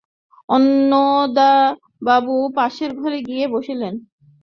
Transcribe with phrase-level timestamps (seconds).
[0.49, 3.93] অন্নদাবাবু পাশের ঘরে গিয়া বসিলেন।